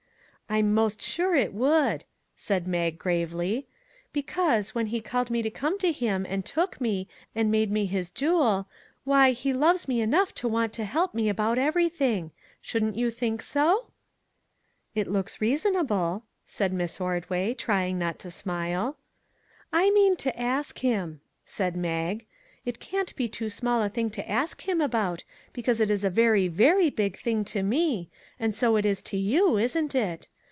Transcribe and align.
"I'm 0.61 0.73
'most 0.73 1.01
sure 1.01 1.33
it 1.33 1.53
would," 1.53 2.03
said 2.35 2.67
Mag 2.67 2.99
gravely;" 2.99 3.67
because, 4.11 4.75
when 4.75 4.87
he 4.87 4.99
called 4.99 5.31
me 5.31 5.41
to 5.41 5.49
come 5.49 5.77
to 5.79 5.93
him, 5.93 6.25
and 6.27 6.43
took 6.43 6.81
me, 6.81 7.07
and 7.33 7.49
made 7.49 7.71
me 7.71 7.85
his 7.85 8.11
jewel, 8.11 8.67
why 9.05 9.31
he 9.31 9.53
loves 9.53 9.87
me 9.87 10.01
enough 10.01 10.35
to 10.35 10.49
want 10.49 10.73
to 10.73 10.83
help 10.83 11.13
me 11.13 11.29
about 11.29 11.57
everything. 11.57 12.31
Shouldn't 12.61 12.97
you 12.97 13.09
think 13.11 13.41
so?"" 13.41 13.91
It 14.93 15.07
looks 15.07 15.39
reasonable," 15.39 16.25
said 16.45 16.73
Miss 16.73 16.99
Ordway, 16.99 17.53
trying 17.53 17.97
not 17.97 18.19
to 18.19 18.29
smile." 18.29 18.97
I 19.71 19.89
mean 19.91 20.17
to 20.17 20.37
ask 20.37 20.79
him," 20.79 21.21
said 21.45 21.77
Mag." 21.77 22.25
It 22.65 22.81
can't 22.81 23.15
be 23.15 23.29
too 23.29 23.49
small 23.49 23.81
a 23.81 23.87
thing 23.87 24.09
to 24.11 24.21
talk 24.23 24.49
to 24.57 24.65
him 24.65 24.81
about, 24.81 25.23
be 25.53 25.63
cause 25.63 25.79
it 25.79 25.89
is 25.89 26.03
a 26.03 26.09
very, 26.09 26.49
very 26.49 26.89
big 26.89 27.17
thing 27.17 27.45
to 27.45 27.63
me, 27.63 28.09
and 28.37 28.53
so 28.53 28.75
it 28.75 28.85
is 28.85 29.01
to 29.03 29.15
you, 29.17 29.55
isn't 29.55 29.95
it? 29.95 30.27